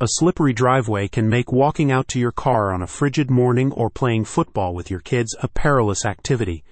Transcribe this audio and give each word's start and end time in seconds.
A 0.00 0.06
slippery 0.06 0.52
driveway 0.52 1.08
can 1.08 1.28
make 1.28 1.50
walking 1.50 1.90
out 1.90 2.06
to 2.08 2.20
your 2.20 2.30
car 2.30 2.70
on 2.70 2.82
a 2.82 2.86
frigid 2.86 3.32
morning 3.32 3.72
or 3.72 3.90
playing 3.90 4.26
football 4.26 4.72
with 4.72 4.92
your 4.92 5.00
kids 5.00 5.34
a 5.42 5.48
perilous 5.48 6.06
activity. 6.06 6.62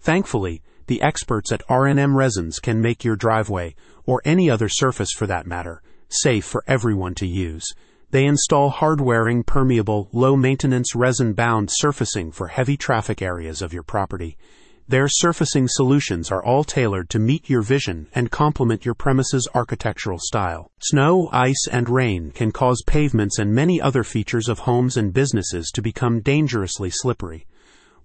Thankfully, 0.00 0.62
the 0.86 1.02
experts 1.02 1.52
at 1.52 1.66
RNM 1.68 2.14
Resins 2.14 2.60
can 2.60 2.80
make 2.80 3.04
your 3.04 3.14
driveway, 3.14 3.74
or 4.06 4.22
any 4.24 4.48
other 4.48 4.70
surface 4.70 5.12
for 5.12 5.26
that 5.26 5.46
matter, 5.46 5.82
safe 6.08 6.46
for 6.46 6.64
everyone 6.66 7.14
to 7.16 7.26
use. 7.26 7.74
They 8.10 8.24
install 8.24 8.70
hard-wearing, 8.70 9.42
permeable, 9.42 10.08
low-maintenance 10.10 10.94
resin-bound 10.94 11.68
surfacing 11.70 12.32
for 12.32 12.48
heavy 12.48 12.78
traffic 12.78 13.20
areas 13.20 13.60
of 13.60 13.74
your 13.74 13.82
property. 13.82 14.38
Their 14.88 15.08
surfacing 15.08 15.68
solutions 15.68 16.30
are 16.30 16.44
all 16.44 16.64
tailored 16.64 17.08
to 17.10 17.18
meet 17.18 17.48
your 17.48 17.62
vision 17.62 18.08
and 18.14 18.30
complement 18.30 18.84
your 18.84 18.94
premise's 18.94 19.48
architectural 19.54 20.18
style. 20.18 20.70
Snow, 20.80 21.28
ice, 21.32 21.66
and 21.70 21.88
rain 21.88 22.32
can 22.32 22.50
cause 22.50 22.82
pavements 22.86 23.38
and 23.38 23.54
many 23.54 23.80
other 23.80 24.02
features 24.02 24.48
of 24.48 24.60
homes 24.60 24.96
and 24.96 25.12
businesses 25.12 25.70
to 25.74 25.82
become 25.82 26.20
dangerously 26.20 26.90
slippery. 26.90 27.46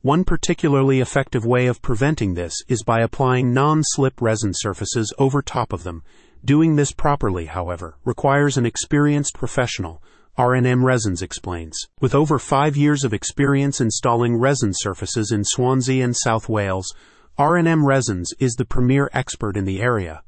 One 0.02 0.24
particularly 0.24 1.02
effective 1.02 1.46
way 1.46 1.66
of 1.66 1.82
preventing 1.82 2.36
this 2.36 2.54
is 2.68 2.84
by 2.84 3.02
applying 3.02 3.54
non-slip 3.54 4.22
resin 4.22 4.54
surfaces 4.54 5.12
over 5.18 5.42
top 5.42 5.74
of 5.74 5.84
them. 5.84 6.04
Doing 6.46 6.76
this 6.76 6.92
properly, 6.92 7.48
however, 7.48 7.98
requires 8.06 8.56
an 8.58 8.66
experienced 8.68 9.34
professional. 9.34 10.02
RNM 10.38 10.84
Resins 10.84 11.24
explains. 11.24 11.88
With 12.00 12.14
over 12.14 12.38
five 12.38 12.78
years 12.78 13.04
of 13.04 13.12
experience 13.12 13.82
installing 13.82 14.38
resin 14.38 14.72
surfaces 14.72 15.32
in 15.32 15.44
Swansea 15.44 16.04
and 16.04 16.16
South 16.16 16.48
Wales, 16.48 16.94
RNM 17.40 17.84
Resins 17.84 18.36
is 18.38 18.54
the 18.54 18.64
premier 18.64 19.10
expert 19.14 19.58
in 19.58 19.66
the 19.66 19.82
area, 19.82 20.22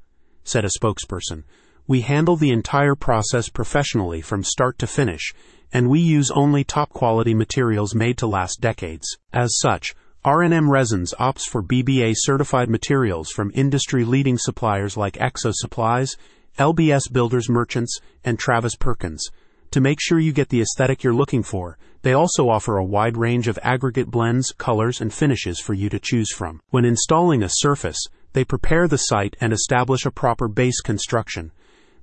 said 0.43 0.65
a 0.65 0.69
spokesperson. 0.69 1.43
We 1.85 2.01
handle 2.01 2.35
the 2.35 2.49
entire 2.49 2.95
process 2.95 3.49
professionally 3.49 4.19
from 4.19 4.43
start 4.43 4.79
to 4.79 4.87
finish, 4.87 5.31
and 5.71 5.91
we 5.91 5.99
use 5.99 6.31
only 6.31 6.63
top 6.63 6.89
quality 6.89 7.35
materials 7.35 7.93
made 7.93 8.17
to 8.17 8.25
last 8.25 8.59
decades. 8.59 9.15
As 9.31 9.59
such, 9.59 9.93
RNM 10.25 10.71
Resins 10.71 11.13
opts 11.19 11.43
for 11.43 11.61
BBA 11.61 12.13
certified 12.15 12.67
materials 12.67 13.29
from 13.29 13.51
industry 13.53 14.03
leading 14.05 14.39
suppliers 14.39 14.97
like 14.97 15.17
Exo 15.17 15.53
Supplies, 15.53 16.17
LBS 16.57 17.13
Builders 17.13 17.47
Merchants, 17.47 17.99
and 18.23 18.39
Travis 18.39 18.75
Perkins. 18.75 19.29
To 19.71 19.81
make 19.81 19.99
sure 20.01 20.17
you 20.17 20.31
get 20.31 20.49
the 20.49 20.61
aesthetic 20.61 21.03
you're 21.03 21.13
looking 21.13 21.43
for, 21.43 21.77
they 22.01 22.13
also 22.13 22.49
offer 22.49 22.77
a 22.77 22.83
wide 22.83 23.17
range 23.17 23.47
of 23.47 23.59
aggregate 23.61 24.09
blends, 24.09 24.51
colors, 24.51 24.99
and 24.99 25.13
finishes 25.13 25.59
for 25.59 25.75
you 25.75 25.89
to 25.89 25.99
choose 25.99 26.31
from. 26.31 26.59
When 26.69 26.85
installing 26.85 27.43
a 27.43 27.49
surface, 27.49 27.99
they 28.33 28.43
prepare 28.43 28.87
the 28.87 28.97
site 28.97 29.35
and 29.39 29.53
establish 29.53 30.07
a 30.07 30.11
proper 30.11 30.47
base 30.47 30.81
construction. 30.81 31.51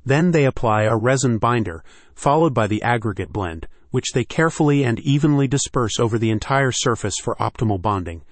Then 0.04 0.30
they 0.30 0.44
apply 0.44 0.82
a 0.82 0.96
resin 0.96 1.38
binder, 1.38 1.82
followed 2.14 2.54
by 2.54 2.68
the 2.68 2.82
aggregate 2.82 3.32
blend, 3.32 3.66
which 3.90 4.12
they 4.12 4.24
carefully 4.24 4.84
and 4.84 5.00
evenly 5.00 5.48
disperse 5.48 5.98
over 5.98 6.18
the 6.18 6.30
entire 6.30 6.70
surface 6.70 7.16
for 7.20 7.34
optimal 7.36 7.82
bonding. 7.82 8.22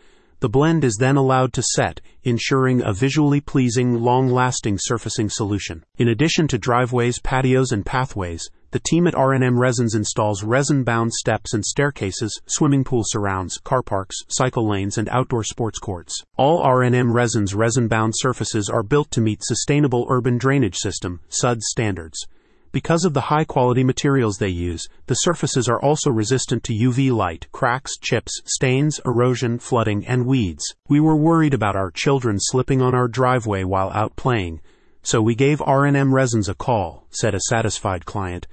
The 0.41 0.49
blend 0.49 0.85
is 0.85 0.97
then 1.01 1.17
allowed 1.17 1.53
to 1.55 1.62
set, 1.62 2.01
ensuring 2.23 2.83
a 2.83 2.93
visually 2.93 3.41
pleasing, 3.41 3.95
long-lasting 3.95 4.79
surfacing 4.81 5.31
solution. 5.31 5.83
In 5.97 6.09
addition 6.09 6.47
to 6.49 6.59
driveways, 6.59 7.19
patios, 7.19 7.73
and 7.73 7.87
pathways, 7.87 8.49
the 8.75 8.80
team 8.80 9.06
at 9.06 9.14
RNM 9.14 9.56
Resins 9.56 9.94
installs 9.94 10.42
resin-bound 10.42 11.12
steps 11.12 11.55
and 11.55 11.64
staircases, 11.64 12.41
swimming 12.47 12.83
pool 12.83 13.05
surrounds, 13.06 13.56
car 13.58 13.84
parks, 13.84 14.16
cycle 14.27 14.69
lanes, 14.69 14.98
and 14.98 15.08
outdoor 15.11 15.44
sports 15.44 15.78
courts. 15.78 16.25
All 16.36 16.61
RNM 16.61 17.14
Resins 17.14 17.55
resin-bound 17.55 18.14
surfaces 18.16 18.69
are 18.69 18.83
built 18.83 19.12
to 19.12 19.20
meet 19.20 19.44
Sustainable 19.44 20.08
Urban 20.11 20.39
Drainage 20.39 20.75
System 20.75 21.20
(SUD) 21.28 21.62
standards. 21.62 22.27
Because 22.72 23.05
of 23.05 23.14
the 23.14 23.31
high 23.31 23.44
quality 23.44 23.84
materials 23.84 24.39
they 24.39 24.48
use, 24.48 24.88
the 25.06 25.14
surfaces 25.14 25.69
are 25.69 25.81
also 25.81 26.11
resistant 26.11 26.64
to 26.64 26.75
UV 26.75 27.12
light, 27.12 27.47
cracks, 27.53 27.97
chips, 27.97 28.41
stains, 28.44 29.00
erosion, 29.06 29.61
flooding, 29.61 30.05
and 30.05 30.27
weeds. 30.27 30.64
We 30.88 30.98
were 30.98 31.14
worried 31.14 31.55
about 31.55 31.77
our 31.77 31.92
children 31.92 32.38
slipping 32.41 32.82
on 32.82 32.93
our 32.93 33.06
driveway 33.06 33.62
while 33.62 33.91
out 33.91 34.16
playing, 34.16 34.62
so 35.04 35.20
we 35.20 35.34
gave 35.34 35.59
RNM 35.59 36.12
Resins 36.12 36.48
a 36.48 36.54
call, 36.54 37.06
said 37.10 37.34
a 37.34 37.41
satisfied 37.48 38.06
client. 38.06 38.47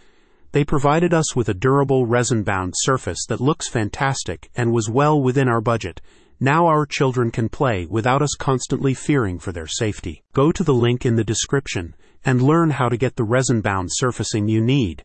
They 0.51 0.65
provided 0.65 1.13
us 1.13 1.33
with 1.33 1.47
a 1.47 1.53
durable 1.53 2.05
resin-bound 2.05 2.73
surface 2.75 3.25
that 3.29 3.39
looks 3.39 3.69
fantastic 3.69 4.51
and 4.53 4.73
was 4.73 4.89
well 4.89 5.21
within 5.21 5.47
our 5.47 5.61
budget. 5.61 6.01
Now 6.41 6.65
our 6.65 6.85
children 6.85 7.31
can 7.31 7.47
play 7.47 7.85
without 7.85 8.21
us 8.21 8.35
constantly 8.37 8.93
fearing 8.93 9.39
for 9.39 9.53
their 9.53 9.67
safety. 9.67 10.23
Go 10.33 10.51
to 10.51 10.63
the 10.63 10.73
link 10.73 11.05
in 11.05 11.15
the 11.15 11.23
description 11.23 11.95
and 12.25 12.41
learn 12.41 12.71
how 12.71 12.89
to 12.89 12.97
get 12.97 13.15
the 13.15 13.23
resin-bound 13.23 13.87
surfacing 13.93 14.49
you 14.49 14.59
need. 14.59 14.99